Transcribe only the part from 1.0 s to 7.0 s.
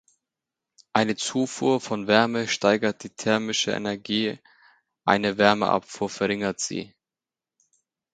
Zufuhr von Wärme steigert die thermische Energie, eine Wärmeabfuhr verringert sie.